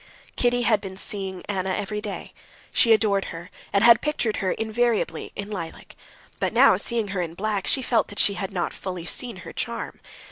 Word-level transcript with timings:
Kitty 0.35 0.63
had 0.63 0.81
been 0.81 0.97
seeing 0.97 1.43
Anna 1.47 1.69
every 1.75 2.01
day; 2.01 2.33
she 2.73 2.91
adored 2.91 3.25
her, 3.25 3.51
and 3.71 3.83
had 3.83 4.01
pictured 4.01 4.37
her 4.37 4.53
invariably 4.53 5.31
in 5.35 5.51
lilac. 5.51 5.95
But 6.39 6.53
now 6.53 6.75
seeing 6.75 7.09
her 7.09 7.21
in 7.21 7.35
black, 7.35 7.67
she 7.67 7.83
felt 7.83 8.07
that 8.07 8.17
she 8.17 8.33
had 8.33 8.51
not 8.51 8.73
fully 8.73 9.05
seen 9.05 9.35
her 9.45 9.53
charm. 9.53 9.99